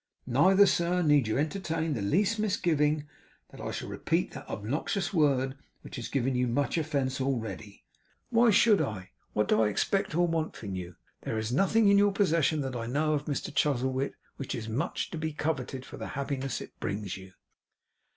Neither, 0.25 0.65
sir, 0.65 1.03
need 1.03 1.27
you 1.27 1.37
entertain 1.37 1.93
the 1.93 2.01
least 2.01 2.39
misgiving 2.39 3.07
that 3.51 3.61
I 3.61 3.69
shall 3.69 3.87
repeat 3.87 4.31
that 4.31 4.49
obnoxious 4.49 5.13
word 5.13 5.55
which 5.81 5.95
has 5.97 6.07
given 6.07 6.33
you 6.35 6.47
so 6.47 6.53
much 6.53 6.75
offence 6.75 7.21
already. 7.21 7.83
Why 8.31 8.49
should 8.49 8.81
I? 8.81 9.11
What 9.33 9.47
do 9.47 9.61
I 9.61 9.67
expect 9.69 10.15
or 10.15 10.27
want 10.27 10.55
from 10.55 10.73
you? 10.73 10.95
There 11.21 11.37
is 11.37 11.51
nothing 11.51 11.87
in 11.87 11.99
your 11.99 12.11
possession 12.13 12.61
that 12.61 12.75
I 12.75 12.87
know 12.87 13.13
of, 13.13 13.25
Mr 13.25 13.53
Chuzzlewit, 13.53 14.15
which 14.37 14.55
is 14.55 14.67
much 14.67 15.11
to 15.11 15.19
be 15.19 15.33
coveted 15.33 15.85
for 15.85 15.97
the 15.97 16.07
happiness 16.17 16.61
it 16.61 16.79
brings 16.79 17.15
you. 17.15 17.33